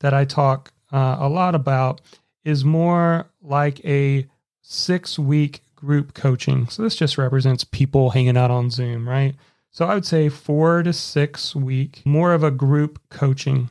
that 0.00 0.12
I 0.12 0.24
talk 0.24 0.72
uh, 0.92 1.16
a 1.18 1.28
lot 1.28 1.54
about 1.54 2.00
is 2.44 2.64
more 2.64 3.26
like 3.42 3.84
a 3.84 4.26
six 4.60 5.18
week 5.18 5.62
group 5.76 6.14
coaching. 6.14 6.68
So 6.68 6.82
this 6.82 6.96
just 6.96 7.18
represents 7.18 7.64
people 7.64 8.10
hanging 8.10 8.36
out 8.36 8.50
on 8.50 8.70
Zoom, 8.70 9.08
right? 9.08 9.34
So 9.70 9.86
I 9.86 9.94
would 9.94 10.06
say 10.06 10.28
four 10.28 10.82
to 10.82 10.92
six 10.92 11.54
week, 11.54 12.02
more 12.04 12.32
of 12.32 12.42
a 12.42 12.50
group 12.50 13.00
coaching. 13.10 13.70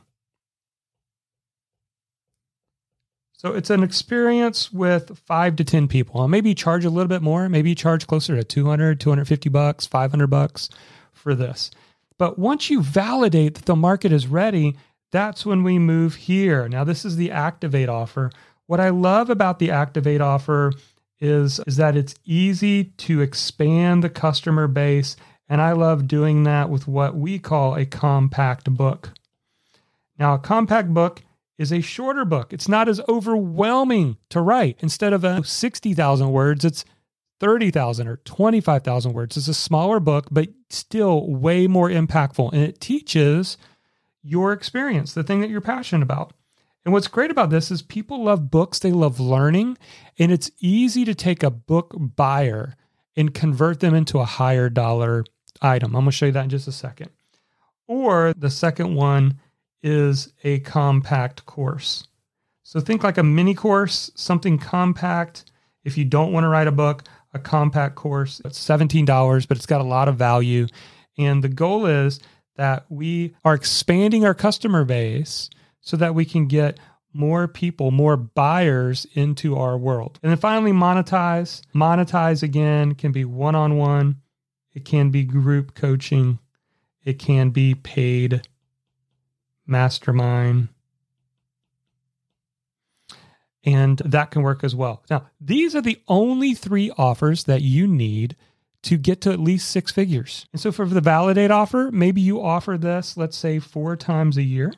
So 3.44 3.52
it's 3.52 3.68
an 3.68 3.82
experience 3.82 4.72
with 4.72 5.18
five 5.18 5.56
to 5.56 5.64
10 5.64 5.86
people. 5.86 6.18
I'll 6.18 6.28
maybe 6.28 6.54
charge 6.54 6.86
a 6.86 6.90
little 6.90 7.10
bit 7.10 7.20
more. 7.20 7.46
Maybe 7.50 7.74
charge 7.74 8.06
closer 8.06 8.34
to 8.34 8.42
200, 8.42 8.98
250 8.98 9.50
bucks, 9.50 9.86
500 9.86 10.28
bucks 10.28 10.70
for 11.12 11.34
this. 11.34 11.70
But 12.16 12.38
once 12.38 12.70
you 12.70 12.80
validate 12.80 13.56
that 13.56 13.66
the 13.66 13.76
market 13.76 14.12
is 14.12 14.26
ready, 14.26 14.76
that's 15.12 15.44
when 15.44 15.62
we 15.62 15.78
move 15.78 16.14
here. 16.14 16.70
Now, 16.70 16.84
this 16.84 17.04
is 17.04 17.16
the 17.16 17.30
Activate 17.30 17.90
offer. 17.90 18.30
What 18.64 18.80
I 18.80 18.88
love 18.88 19.28
about 19.28 19.58
the 19.58 19.70
Activate 19.70 20.22
offer 20.22 20.72
is, 21.20 21.60
is 21.66 21.76
that 21.76 21.98
it's 21.98 22.14
easy 22.24 22.84
to 22.84 23.20
expand 23.20 24.02
the 24.02 24.08
customer 24.08 24.66
base. 24.66 25.16
And 25.50 25.60
I 25.60 25.72
love 25.72 26.08
doing 26.08 26.44
that 26.44 26.70
with 26.70 26.88
what 26.88 27.14
we 27.14 27.38
call 27.38 27.74
a 27.74 27.84
compact 27.84 28.72
book. 28.72 29.10
Now, 30.18 30.32
a 30.32 30.38
compact 30.38 30.94
book 30.94 31.20
is 31.58 31.72
a 31.72 31.80
shorter 31.80 32.24
book. 32.24 32.52
It's 32.52 32.68
not 32.68 32.88
as 32.88 33.00
overwhelming 33.08 34.16
to 34.30 34.40
write. 34.40 34.78
Instead 34.80 35.12
of 35.12 35.24
a 35.24 35.44
60,000 35.44 36.30
words, 36.30 36.64
it's 36.64 36.84
30,000 37.40 38.08
or 38.08 38.16
25,000 38.18 39.12
words. 39.12 39.36
It's 39.36 39.48
a 39.48 39.54
smaller 39.54 40.00
book, 40.00 40.28
but 40.30 40.48
still 40.70 41.30
way 41.30 41.66
more 41.66 41.88
impactful. 41.88 42.52
And 42.52 42.62
it 42.62 42.80
teaches 42.80 43.56
your 44.22 44.52
experience, 44.52 45.12
the 45.12 45.22
thing 45.22 45.40
that 45.40 45.50
you're 45.50 45.60
passionate 45.60 46.02
about. 46.02 46.32
And 46.84 46.92
what's 46.92 47.08
great 47.08 47.30
about 47.30 47.50
this 47.50 47.70
is 47.70 47.82
people 47.82 48.24
love 48.24 48.50
books, 48.50 48.78
they 48.78 48.92
love 48.92 49.18
learning, 49.18 49.78
and 50.18 50.30
it's 50.30 50.50
easy 50.60 51.04
to 51.04 51.14
take 51.14 51.42
a 51.42 51.50
book 51.50 51.94
buyer 51.96 52.76
and 53.16 53.32
convert 53.32 53.80
them 53.80 53.94
into 53.94 54.18
a 54.18 54.24
higher 54.24 54.68
dollar 54.68 55.24
item. 55.62 55.94
I'm 55.94 56.02
going 56.02 56.10
to 56.10 56.12
show 56.12 56.26
you 56.26 56.32
that 56.32 56.44
in 56.44 56.50
just 56.50 56.68
a 56.68 56.72
second. 56.72 57.10
Or 57.86 58.34
the 58.36 58.50
second 58.50 58.94
one 58.94 59.40
is 59.84 60.32
a 60.42 60.58
compact 60.60 61.46
course. 61.46 62.08
So 62.62 62.80
think 62.80 63.04
like 63.04 63.18
a 63.18 63.22
mini 63.22 63.54
course, 63.54 64.10
something 64.16 64.58
compact. 64.58 65.44
If 65.84 65.98
you 65.98 66.04
don't 66.06 66.32
want 66.32 66.44
to 66.44 66.48
write 66.48 66.66
a 66.66 66.72
book, 66.72 67.04
a 67.34 67.38
compact 67.38 67.94
course. 67.94 68.40
It's 68.44 68.58
$17, 68.58 69.46
but 69.46 69.56
it's 69.56 69.66
got 69.66 69.82
a 69.82 69.84
lot 69.84 70.08
of 70.08 70.16
value. 70.16 70.66
And 71.18 71.44
the 71.44 71.48
goal 71.48 71.86
is 71.86 72.18
that 72.56 72.86
we 72.88 73.34
are 73.44 73.54
expanding 73.54 74.24
our 74.24 74.34
customer 74.34 74.84
base 74.84 75.50
so 75.82 75.96
that 75.98 76.14
we 76.14 76.24
can 76.24 76.46
get 76.46 76.80
more 77.12 77.46
people, 77.46 77.90
more 77.90 78.16
buyers 78.16 79.06
into 79.14 79.56
our 79.56 79.76
world. 79.76 80.18
And 80.22 80.30
then 80.30 80.38
finally, 80.38 80.72
monetize. 80.72 81.60
Monetize 81.74 82.42
again 82.42 82.94
can 82.94 83.12
be 83.12 83.24
one 83.24 83.54
on 83.54 83.76
one, 83.76 84.16
it 84.72 84.84
can 84.84 85.10
be 85.10 85.24
group 85.24 85.74
coaching, 85.74 86.40
it 87.04 87.18
can 87.18 87.50
be 87.50 87.74
paid 87.74 88.42
mastermind. 89.66 90.68
And 93.64 93.98
that 93.98 94.30
can 94.30 94.42
work 94.42 94.62
as 94.62 94.74
well. 94.74 95.02
Now, 95.08 95.26
these 95.40 95.74
are 95.74 95.80
the 95.80 96.00
only 96.06 96.54
three 96.54 96.90
offers 96.98 97.44
that 97.44 97.62
you 97.62 97.86
need 97.86 98.36
to 98.82 98.98
get 98.98 99.22
to 99.22 99.32
at 99.32 99.40
least 99.40 99.70
six 99.70 99.90
figures. 99.90 100.46
And 100.52 100.60
so 100.60 100.70
for 100.70 100.84
the 100.84 101.00
validate 101.00 101.50
offer, 101.50 101.90
maybe 101.90 102.20
you 102.20 102.42
offer 102.42 102.76
this, 102.76 103.16
let's 103.16 103.36
say, 103.36 103.58
four 103.58 103.96
times 103.96 104.36
a 104.36 104.42
year. 104.42 104.74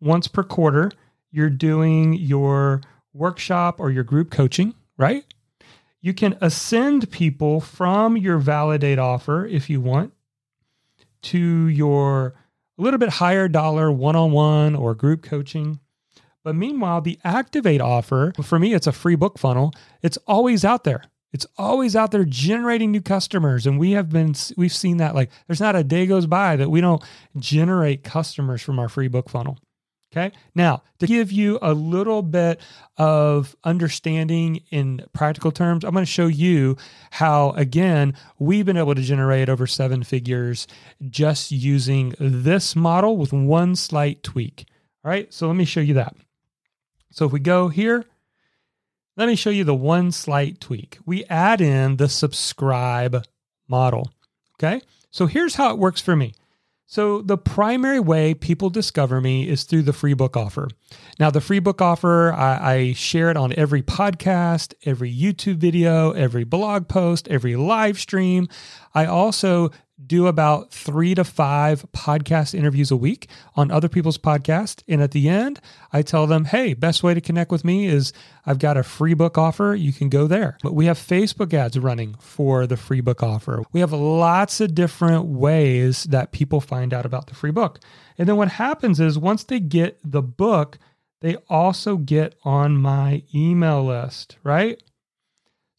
Once 0.00 0.28
per 0.28 0.42
quarter, 0.42 0.92
you're 1.30 1.48
doing 1.48 2.12
your 2.12 2.82
workshop 3.14 3.80
or 3.80 3.90
your 3.90 4.04
group 4.04 4.30
coaching, 4.30 4.74
right? 4.98 5.24
You 6.00 6.12
can 6.12 6.36
ascend 6.40 7.10
people 7.10 7.60
from 7.60 8.16
your 8.16 8.38
validate 8.38 8.98
offer 8.98 9.46
if 9.46 9.68
you 9.70 9.80
want 9.80 10.12
to 11.22 11.66
your 11.68 12.34
a 12.78 12.82
little 12.82 12.98
bit 12.98 13.08
higher 13.08 13.48
dollar 13.48 13.90
one 13.90 14.16
on 14.16 14.30
one 14.30 14.76
or 14.76 14.94
group 14.94 15.22
coaching. 15.22 15.80
But 16.44 16.54
meanwhile, 16.54 17.00
the 17.00 17.18
Activate 17.24 17.80
offer, 17.80 18.32
for 18.42 18.58
me, 18.58 18.72
it's 18.72 18.86
a 18.86 18.92
free 18.92 19.16
book 19.16 19.38
funnel. 19.38 19.72
It's 20.02 20.16
always 20.26 20.64
out 20.64 20.84
there. 20.84 21.02
It's 21.32 21.46
always 21.58 21.94
out 21.94 22.10
there 22.10 22.24
generating 22.24 22.90
new 22.90 23.02
customers. 23.02 23.66
And 23.66 23.78
we 23.78 23.90
have 23.92 24.08
been, 24.08 24.34
we've 24.56 24.72
seen 24.72 24.96
that 24.98 25.14
like 25.14 25.30
there's 25.46 25.60
not 25.60 25.76
a 25.76 25.84
day 25.84 26.06
goes 26.06 26.26
by 26.26 26.56
that 26.56 26.70
we 26.70 26.80
don't 26.80 27.02
generate 27.36 28.02
customers 28.02 28.62
from 28.62 28.78
our 28.78 28.88
free 28.88 29.08
book 29.08 29.28
funnel. 29.28 29.58
Okay. 30.10 30.34
Now, 30.54 30.82
to 31.00 31.06
give 31.06 31.30
you 31.30 31.58
a 31.60 31.74
little 31.74 32.22
bit 32.22 32.60
of 32.96 33.54
understanding 33.62 34.62
in 34.70 35.04
practical 35.12 35.52
terms, 35.52 35.84
I'm 35.84 35.92
going 35.92 36.04
to 36.04 36.10
show 36.10 36.28
you 36.28 36.78
how, 37.10 37.50
again, 37.50 38.14
we've 38.38 38.64
been 38.64 38.78
able 38.78 38.94
to 38.94 39.02
generate 39.02 39.50
over 39.50 39.66
seven 39.66 40.02
figures 40.02 40.66
just 41.10 41.52
using 41.52 42.14
this 42.18 42.74
model 42.74 43.18
with 43.18 43.34
one 43.34 43.76
slight 43.76 44.22
tweak. 44.22 44.64
All 45.04 45.10
right. 45.10 45.32
So 45.32 45.46
let 45.46 45.56
me 45.56 45.66
show 45.66 45.80
you 45.80 45.94
that. 45.94 46.16
So 47.10 47.26
if 47.26 47.32
we 47.32 47.40
go 47.40 47.68
here, 47.68 48.04
let 49.18 49.28
me 49.28 49.34
show 49.36 49.50
you 49.50 49.64
the 49.64 49.74
one 49.74 50.10
slight 50.10 50.58
tweak. 50.58 50.98
We 51.04 51.24
add 51.24 51.60
in 51.60 51.96
the 51.96 52.08
subscribe 52.08 53.26
model. 53.68 54.10
Okay. 54.56 54.80
So 55.10 55.26
here's 55.26 55.56
how 55.56 55.70
it 55.70 55.78
works 55.78 56.00
for 56.00 56.16
me. 56.16 56.32
So, 56.90 57.20
the 57.20 57.36
primary 57.36 58.00
way 58.00 58.32
people 58.32 58.70
discover 58.70 59.20
me 59.20 59.46
is 59.46 59.64
through 59.64 59.82
the 59.82 59.92
free 59.92 60.14
book 60.14 60.38
offer. 60.38 60.68
Now, 61.20 61.28
the 61.28 61.42
free 61.42 61.58
book 61.58 61.82
offer, 61.82 62.32
I, 62.32 62.72
I, 62.72 62.92
share 62.94 63.30
it 63.30 63.36
on 63.36 63.52
every 63.58 63.82
podcast, 63.82 64.72
every 64.86 65.14
YouTube 65.14 65.56
video, 65.56 66.12
every 66.12 66.44
blog 66.44 66.88
post, 66.88 67.28
every 67.28 67.56
live 67.56 67.98
stream. 67.98 68.48
I 68.94 69.04
also 69.04 69.70
do 70.06 70.26
about 70.26 70.70
three 70.70 71.14
to 71.14 71.24
five 71.24 71.84
podcast 71.92 72.54
interviews 72.54 72.90
a 72.90 72.96
week 72.96 73.28
on 73.56 73.70
other 73.70 73.88
people's 73.88 74.18
podcasts. 74.18 74.82
And 74.86 75.02
at 75.02 75.10
the 75.10 75.28
end, 75.28 75.60
I 75.92 76.02
tell 76.02 76.26
them, 76.26 76.44
hey, 76.44 76.74
best 76.74 77.02
way 77.02 77.14
to 77.14 77.20
connect 77.20 77.50
with 77.50 77.64
me 77.64 77.86
is 77.86 78.12
I've 78.46 78.58
got 78.58 78.76
a 78.76 78.82
free 78.82 79.14
book 79.14 79.36
offer. 79.36 79.74
You 79.74 79.92
can 79.92 80.08
go 80.08 80.26
there. 80.26 80.56
But 80.62 80.74
we 80.74 80.86
have 80.86 80.98
Facebook 80.98 81.52
ads 81.52 81.78
running 81.78 82.14
for 82.20 82.66
the 82.66 82.76
free 82.76 83.00
book 83.00 83.22
offer. 83.22 83.62
We 83.72 83.80
have 83.80 83.92
lots 83.92 84.60
of 84.60 84.74
different 84.74 85.26
ways 85.26 86.04
that 86.04 86.32
people 86.32 86.60
find 86.60 86.94
out 86.94 87.06
about 87.06 87.26
the 87.26 87.34
free 87.34 87.50
book. 87.50 87.80
And 88.16 88.28
then 88.28 88.36
what 88.36 88.48
happens 88.48 89.00
is 89.00 89.18
once 89.18 89.44
they 89.44 89.60
get 89.60 89.98
the 90.04 90.22
book, 90.22 90.78
they 91.20 91.36
also 91.48 91.96
get 91.96 92.36
on 92.44 92.76
my 92.76 93.22
email 93.34 93.84
list, 93.84 94.36
right? 94.44 94.80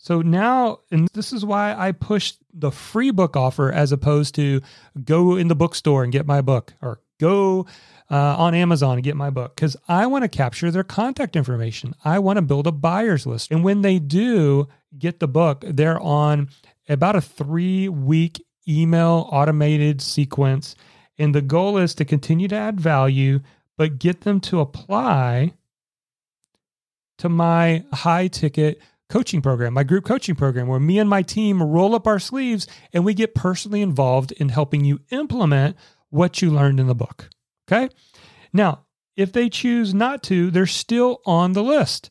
So 0.01 0.21
now, 0.21 0.79
and 0.91 1.09
this 1.13 1.33
is 1.33 1.43
why 1.43 1.75
I 1.77 1.91
push 1.91 2.33
the 2.53 2.71
free 2.71 3.11
book 3.11 3.35
offer 3.35 3.69
as 3.69 3.91
opposed 3.91 4.33
to 4.35 4.61
go 5.03 5.35
in 5.35 5.49
the 5.49 5.55
bookstore 5.55 6.03
and 6.03 6.11
get 6.11 6.25
my 6.25 6.39
book 6.39 6.73
or 6.81 7.01
go 7.19 7.65
uh, 8.09 8.35
on 8.37 8.55
Amazon 8.55 8.93
and 8.93 9.03
get 9.03 9.17
my 9.17 9.29
book 9.29 9.55
because 9.55 9.75
I 9.89 10.07
want 10.07 10.23
to 10.23 10.29
capture 10.29 10.71
their 10.71 10.85
contact 10.85 11.35
information. 11.35 11.93
I 12.05 12.19
want 12.19 12.37
to 12.37 12.41
build 12.41 12.65
a 12.65 12.71
buyer's 12.71 13.25
list. 13.25 13.51
And 13.51 13.61
when 13.61 13.81
they 13.81 13.99
do 13.99 14.69
get 14.97 15.19
the 15.19 15.27
book, 15.27 15.65
they're 15.67 15.99
on 15.99 16.49
about 16.87 17.17
a 17.17 17.21
three 17.21 17.89
week 17.89 18.43
email 18.69 19.27
automated 19.33 20.01
sequence. 20.01 20.77
And 21.17 21.35
the 21.35 21.41
goal 21.41 21.77
is 21.77 21.93
to 21.95 22.05
continue 22.05 22.47
to 22.47 22.55
add 22.55 22.79
value, 22.79 23.41
but 23.77 23.99
get 23.99 24.21
them 24.21 24.39
to 24.41 24.61
apply 24.61 25.55
to 27.17 27.27
my 27.27 27.83
high 27.91 28.29
ticket 28.29 28.81
coaching 29.09 29.41
program, 29.41 29.73
my 29.73 29.83
group 29.83 30.05
coaching 30.05 30.35
program, 30.35 30.67
where 30.67 30.79
me 30.79 30.99
and 30.99 31.09
my 31.09 31.21
team 31.21 31.61
roll 31.61 31.95
up 31.95 32.07
our 32.07 32.19
sleeves 32.19 32.67
and 32.93 33.03
we 33.03 33.13
get 33.13 33.35
personally 33.35 33.81
involved 33.81 34.31
in 34.33 34.49
helping 34.49 34.85
you 34.85 34.99
implement 35.09 35.75
what 36.09 36.41
you 36.41 36.49
learned 36.51 36.79
in 36.79 36.87
the 36.87 36.95
book. 36.95 37.29
Okay. 37.67 37.89
Now, 38.53 38.85
if 39.15 39.31
they 39.31 39.49
choose 39.49 39.93
not 39.93 40.23
to, 40.23 40.49
they're 40.49 40.65
still 40.65 41.21
on 41.25 41.53
the 41.53 41.63
list. 41.63 42.09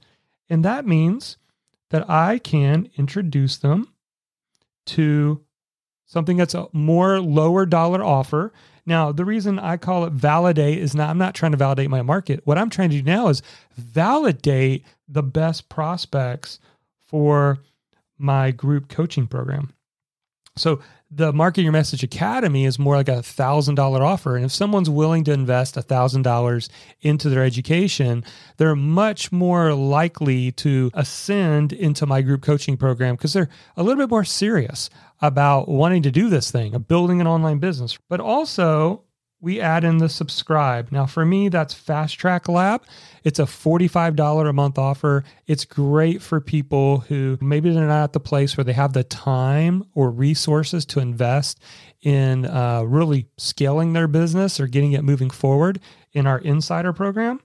And 0.51 0.65
that 0.65 0.87
means 0.87 1.39
that 1.91 2.09
I 2.09 2.39
can 2.39 2.91
introduce 2.97 3.57
them 3.57 3.93
to 4.87 5.43
something 6.07 6.37
that's 6.37 6.55
a 6.55 6.69
more 6.73 7.21
lower 7.21 7.67
dollar 7.67 8.03
offer. 8.03 8.53
Now, 8.87 9.13
the 9.13 9.25
reason 9.25 9.59
I 9.59 9.77
call 9.77 10.05
it 10.05 10.13
validate 10.13 10.79
is 10.79 10.95
not, 10.95 11.11
I'm 11.11 11.19
not 11.19 11.35
trying 11.35 11.53
to 11.53 11.59
validate 11.59 11.91
my 11.91 12.03
market. 12.03 12.41
What 12.45 12.59
I'm 12.59 12.71
trying 12.71 12.91
to 12.91 12.97
do 12.97 13.03
now 13.03 13.29
is 13.29 13.43
validate 13.77 14.85
the 15.07 15.23
best 15.23 15.69
prospects 15.69 16.59
for 17.09 17.59
my 18.19 18.51
group 18.51 18.89
coaching 18.89 19.27
program. 19.27 19.73
So 20.57 20.81
the 21.11 21.33
Market 21.33 21.63
Your 21.63 21.73
Message 21.73 22.03
Academy 22.03 22.67
is 22.67 22.79
more 22.79 22.97
like 22.97 23.09
a 23.09 23.23
thousand 23.23 23.77
dollar 23.77 24.05
offer. 24.05 24.37
And 24.37 24.45
if 24.45 24.53
someone's 24.53 24.91
willing 24.91 25.25
to 25.25 25.33
invest 25.33 25.77
a 25.77 25.83
thousand 25.83 26.23
dollars 26.23 26.69
into 27.01 27.31
their 27.31 27.45
education, 27.45 28.25
they're 28.59 28.77
much 28.77 29.33
more 29.33 29.73
likely 29.73 30.53
to 30.53 30.91
ascend 30.93 31.73
into 31.73 32.05
my 32.05 32.21
group 32.21 32.43
coaching 32.43 32.77
program 32.77 33.15
because 33.15 33.33
they're 33.33 33.49
a 33.77 33.83
little 33.83 34.03
bit 34.03 34.11
more 34.11 34.25
serious 34.25 34.91
about 35.23 35.69
wanting 35.69 36.03
to 36.03 36.11
do 36.11 36.29
this 36.29 36.51
thing, 36.51 36.75
of 36.75 36.87
building 36.87 37.21
an 37.21 37.27
online 37.27 37.59
business. 37.59 37.99
But 38.09 38.21
also, 38.21 39.05
we 39.41 39.61
add 39.61 39.85
in 39.85 39.99
the 39.99 40.09
subscribe. 40.09 40.91
Now, 40.91 41.07
for 41.07 41.25
me, 41.25 41.49
that's 41.49 41.73
Fast 41.73 42.19
Track 42.19 42.49
Lab. 42.49 42.83
It's 43.23 43.39
a 43.39 43.45
$45 43.45 44.49
a 44.49 44.53
month 44.53 44.79
offer. 44.79 45.25
It's 45.47 45.65
great 45.65 46.23
for 46.23 46.41
people 46.41 47.01
who 47.01 47.39
maybe 47.41 47.71
they're 47.71 47.87
not 47.87 48.05
at 48.05 48.13
the 48.13 48.21
place 48.21 48.57
where 48.57 48.65
they 48.65 48.73
have 48.73 48.95
the 48.95 49.05
time 49.05 49.85
or 49.95 50.11
resources 50.11 50.85
to 50.87 51.01
invest 51.01 51.61
in 52.03 52.47
uh, 52.47 52.83
really 52.83 53.29
scaling 53.37 53.93
their 53.93 54.09
business 54.09 54.59
or 54.59 54.67
getting 54.67 54.93
it 54.93 55.05
moving 55.05 55.31
forward 55.31 55.81
in 56.13 56.27
our 56.27 56.39
insider 56.39 56.93
program 56.93 57.41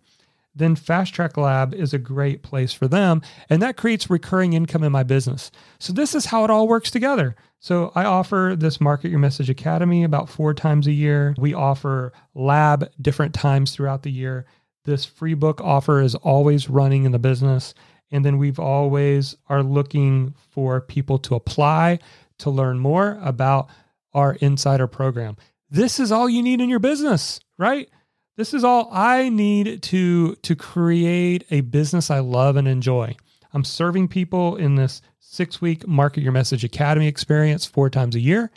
then 0.56 0.76
Fast 0.76 1.14
Track 1.14 1.36
Lab 1.38 1.74
is 1.74 1.94
a 1.94 2.00
great 2.00 2.44
place 2.44 2.74
for 2.74 2.88
them. 2.88 3.22
And 3.50 3.62
that 3.62 3.78
creates 3.78 4.10
recurring 4.10 4.54
income 4.54 4.84
in 4.84 4.92
my 4.92 5.04
business. 5.04 5.52
So, 5.80 5.94
this 5.94 6.14
is 6.14 6.26
how 6.26 6.44
it 6.44 6.50
all 6.50 6.68
works 6.68 6.92
together. 6.92 7.36
So, 7.60 7.92
I 7.96 8.06
offer 8.06 8.56
this 8.58 8.80
Market 8.80 9.10
Your 9.10 9.20
Message 9.20 9.50
Academy 9.50 10.04
about 10.04 10.30
four 10.30 10.54
times 10.54 10.88
a 10.88 10.92
year. 10.92 11.34
We 11.38 11.54
offer 11.54 12.14
lab 12.36 12.90
different 13.02 13.34
times 13.34 13.72
throughout 13.72 14.04
the 14.04 14.12
year. 14.12 14.46
This 14.86 15.06
free 15.06 15.34
book 15.34 15.62
offer 15.62 16.02
is 16.02 16.16
always 16.16 16.70
running 16.70 17.06
in 17.06 17.12
the 17.12 17.20
business. 17.20 17.74
And 18.12 18.24
then 18.24 18.38
we've 18.38 18.60
always 18.60 19.36
are 19.50 19.64
looking 19.64 20.36
for 20.52 20.82
people 20.82 21.18
to 21.20 21.36
apply 21.36 22.00
to 22.40 22.50
learn 22.52 22.78
more 22.78 23.18
about 23.24 23.70
our 24.14 24.34
insider 24.36 24.86
program. 24.86 25.36
This 25.72 26.00
is 26.00 26.12
all 26.12 26.30
you 26.30 26.44
need 26.44 26.62
in 26.62 26.70
your 26.70 26.80
business, 26.80 27.40
right? 27.58 27.90
This 28.36 28.56
is 28.56 28.64
all 28.64 28.90
I 28.92 29.30
need 29.30 29.84
to 29.84 30.34
to 30.38 30.56
create 30.56 31.46
a 31.52 31.62
business 31.62 32.10
I 32.10 32.18
love 32.18 32.56
and 32.56 32.68
enjoy. 32.68 33.16
I'm 33.54 33.64
serving 33.64 34.08
people 34.08 34.56
in 34.56 34.74
this 34.74 35.04
6-week 35.22 35.88
Market 35.88 36.24
Your 36.24 36.32
Message 36.32 36.64
Academy 36.64 37.08
experience 37.08 37.68
four 37.68 37.92
times 37.92 38.16
a 38.16 38.20
year. 38.20 38.50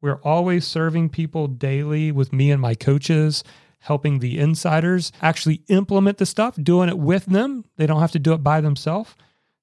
We're 0.00 0.22
always 0.22 0.66
serving 0.66 1.10
people 1.10 1.48
daily 1.48 2.10
with 2.10 2.32
me 2.32 2.50
and 2.50 2.62
my 2.62 2.74
coaches, 2.74 3.44
helping 3.80 4.20
the 4.20 4.38
insiders 4.38 5.12
actually 5.20 5.64
implement 5.68 6.16
the 6.16 6.24
stuff, 6.24 6.56
doing 6.56 6.88
it 6.88 6.98
with 6.98 7.26
them. 7.26 7.66
They 7.76 7.86
don't 7.86 8.00
have 8.00 8.12
to 8.12 8.18
do 8.18 8.32
it 8.32 8.42
by 8.42 8.62
themselves. 8.62 9.14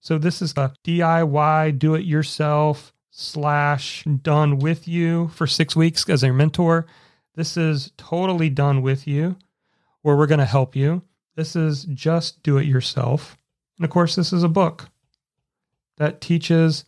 So 0.01 0.19
this 0.19 0.39
is 0.39 0.51
a 0.51 0.71
DIY, 0.83 1.79
do 1.79 1.95
it 1.95 2.05
yourself 2.05 2.93
slash 3.09 4.03
done 4.03 4.59
with 4.59 4.87
you 4.87 5.29
for 5.29 5.47
six 5.47 5.75
weeks 5.75 6.07
as 6.07 6.21
a 6.21 6.31
mentor. 6.31 6.85
This 7.35 7.57
is 7.57 7.91
totally 7.97 8.51
done 8.51 8.83
with 8.83 9.07
you 9.07 9.35
where 10.07 10.15
we're 10.15 10.25
going 10.25 10.39
to 10.39 10.45
help 10.45 10.73
you. 10.73 11.01
This 11.35 11.53
is 11.53 11.83
just 11.83 12.41
do 12.41 12.57
it 12.57 12.65
yourself. 12.65 13.35
And 13.77 13.83
of 13.83 13.91
course, 13.91 14.15
this 14.15 14.31
is 14.31 14.41
a 14.41 14.47
book 14.47 14.87
that 15.97 16.21
teaches 16.21 16.85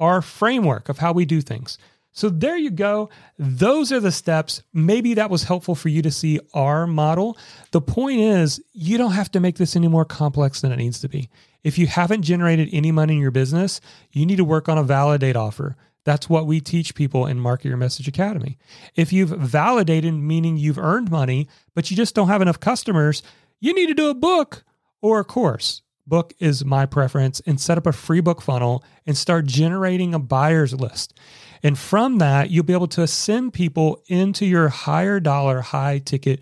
our 0.00 0.22
framework 0.22 0.88
of 0.88 0.96
how 0.96 1.12
we 1.12 1.26
do 1.26 1.42
things. 1.42 1.76
So 2.12 2.30
there 2.30 2.56
you 2.56 2.70
go. 2.70 3.10
Those 3.38 3.92
are 3.92 4.00
the 4.00 4.10
steps. 4.10 4.62
Maybe 4.72 5.12
that 5.12 5.28
was 5.28 5.42
helpful 5.42 5.74
for 5.74 5.90
you 5.90 6.00
to 6.00 6.10
see 6.10 6.40
our 6.54 6.86
model. 6.86 7.36
The 7.72 7.82
point 7.82 8.20
is, 8.20 8.58
you 8.72 8.96
don't 8.96 9.12
have 9.12 9.30
to 9.32 9.40
make 9.40 9.56
this 9.58 9.76
any 9.76 9.88
more 9.88 10.06
complex 10.06 10.62
than 10.62 10.72
it 10.72 10.78
needs 10.78 11.00
to 11.00 11.10
be. 11.10 11.28
If 11.62 11.76
you 11.76 11.86
haven't 11.86 12.22
generated 12.22 12.70
any 12.72 12.90
money 12.90 13.16
in 13.16 13.20
your 13.20 13.32
business, 13.32 13.82
you 14.12 14.24
need 14.24 14.36
to 14.36 14.44
work 14.44 14.70
on 14.70 14.78
a 14.78 14.82
validate 14.82 15.36
offer. 15.36 15.76
That's 16.04 16.28
what 16.28 16.46
we 16.46 16.60
teach 16.60 16.94
people 16.94 17.26
in 17.26 17.40
Market 17.40 17.68
Your 17.68 17.76
Message 17.76 18.08
Academy. 18.08 18.58
If 18.94 19.12
you've 19.12 19.30
validated, 19.30 20.14
meaning 20.14 20.56
you've 20.56 20.78
earned 20.78 21.10
money, 21.10 21.48
but 21.74 21.90
you 21.90 21.96
just 21.96 22.14
don't 22.14 22.28
have 22.28 22.42
enough 22.42 22.60
customers, 22.60 23.22
you 23.60 23.74
need 23.74 23.86
to 23.86 23.94
do 23.94 24.10
a 24.10 24.14
book 24.14 24.64
or 25.00 25.20
a 25.20 25.24
course. 25.24 25.82
Book 26.06 26.34
is 26.38 26.64
my 26.64 26.84
preference 26.84 27.40
and 27.46 27.58
set 27.58 27.78
up 27.78 27.86
a 27.86 27.92
free 27.92 28.20
book 28.20 28.42
funnel 28.42 28.84
and 29.06 29.16
start 29.16 29.46
generating 29.46 30.12
a 30.12 30.18
buyer's 30.18 30.74
list. 30.74 31.18
And 31.62 31.78
from 31.78 32.18
that, 32.18 32.50
you'll 32.50 32.64
be 32.64 32.74
able 32.74 32.88
to 32.88 33.06
send 33.06 33.54
people 33.54 34.02
into 34.06 34.44
your 34.44 34.68
higher 34.68 35.18
dollar, 35.18 35.62
high 35.62 35.98
ticket 35.98 36.40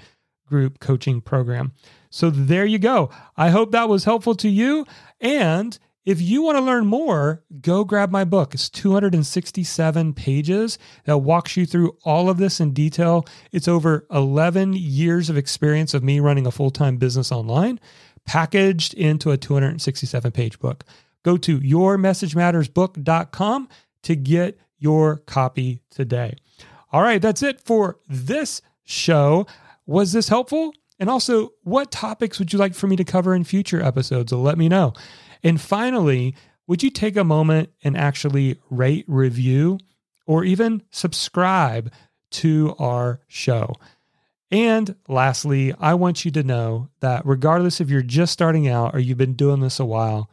group 0.48 0.81
coaching 0.81 1.20
program. 1.20 1.72
So 2.11 2.29
there 2.29 2.66
you 2.66 2.79
go. 2.79 3.11
I 3.37 3.51
hope 3.51 3.70
that 3.70 3.88
was 3.88 4.05
helpful 4.05 4.35
to 4.37 4.48
you. 4.48 4.85
And 5.20 5.79
if 6.04 6.20
you 6.20 6.42
want 6.42 6.58
to 6.58 6.64
learn 6.64 6.86
more, 6.86 7.44
go 7.60 7.84
grab 7.84 8.10
my 8.10 8.24
book. 8.24 8.54
It's 8.54 8.68
267 8.68 10.14
pages 10.14 10.76
that 11.04 11.18
walks 11.18 11.56
you 11.56 11.64
through 11.64 11.96
all 12.04 12.28
of 12.28 12.38
this 12.38 12.58
in 12.58 12.72
detail. 12.72 13.24
It's 13.52 13.68
over 13.68 14.04
11 14.10 14.72
years 14.72 15.30
of 15.30 15.36
experience 15.36 15.94
of 15.94 16.02
me 16.02 16.18
running 16.18 16.44
a 16.46 16.50
full 16.50 16.70
time 16.70 16.96
business 16.96 17.30
online, 17.30 17.78
packaged 18.26 18.94
into 18.94 19.30
a 19.30 19.36
267 19.36 20.32
page 20.32 20.58
book. 20.58 20.84
Go 21.22 21.36
to 21.36 21.60
yourmessagemattersbook.com 21.60 23.68
to 24.02 24.16
get 24.16 24.58
your 24.78 25.18
copy 25.18 25.82
today. 25.90 26.34
All 26.90 27.02
right, 27.02 27.22
that's 27.22 27.44
it 27.44 27.60
for 27.60 28.00
this 28.08 28.60
show. 28.82 29.46
Was 29.86 30.12
this 30.12 30.28
helpful? 30.28 30.74
And 30.98 31.08
also, 31.08 31.52
what 31.62 31.90
topics 31.90 32.38
would 32.38 32.52
you 32.52 32.58
like 32.58 32.74
for 32.74 32.86
me 32.86 32.96
to 32.96 33.04
cover 33.04 33.34
in 33.34 33.44
future 33.44 33.80
episodes? 33.80 34.32
let 34.32 34.58
me 34.58 34.68
know. 34.68 34.92
And 35.42 35.61
finally, 35.61 36.35
would 36.66 36.83
you 36.83 36.90
take 36.90 37.16
a 37.16 37.24
moment 37.24 37.70
and 37.83 37.96
actually 37.96 38.59
rate, 38.70 39.05
review, 39.09 39.78
or 40.26 40.44
even 40.44 40.83
subscribe 40.90 41.92
to 42.31 42.74
our 42.78 43.20
show? 43.26 43.74
And 44.50 44.94
lastly, 45.09 45.74
I 45.81 45.94
want 45.94 46.24
you 46.24 46.31
to 46.33 46.42
know 46.42 46.90
that 47.00 47.24
regardless 47.24 47.81
if 47.81 47.88
you're 47.88 48.02
just 48.02 48.33
starting 48.33 48.68
out 48.68 48.94
or 48.94 49.00
you've 49.00 49.18
been 49.18 49.35
doing 49.35 49.61
this 49.61 49.81
a 49.81 49.85
while, 49.85 50.31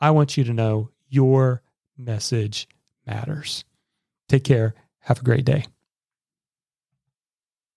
I 0.00 0.10
want 0.10 0.36
you 0.36 0.44
to 0.44 0.52
know 0.52 0.90
your 1.08 1.62
message 1.96 2.68
matters. 3.06 3.64
Take 4.28 4.44
care. 4.44 4.74
Have 5.00 5.20
a 5.20 5.24
great 5.24 5.44
day. 5.44 5.64